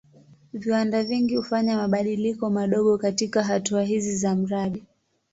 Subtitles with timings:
[0.53, 4.83] Viwanda vingi hufanya mabadiliko madogo katika hatua hizi za mradi.